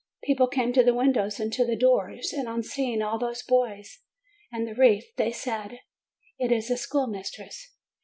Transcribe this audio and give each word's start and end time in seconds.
People 0.23 0.47
came 0.47 0.73
to 0.73 0.83
the 0.83 0.95
windows 0.95 1.39
and 1.39 1.53
to 1.53 1.63
the 1.63 1.75
doors, 1.75 2.33
and 2.33 2.47
on 2.47 2.63
seeing 2.63 3.03
all 3.03 3.19
those 3.19 3.43
boys, 3.43 3.99
and 4.51 4.67
the 4.67 4.73
wreath, 4.73 5.15
they 5.15 5.31
said, 5.31 5.77
"It 6.39 6.51
is 6.51 6.71
a 6.71 6.77
schoolmistress." 6.77 7.75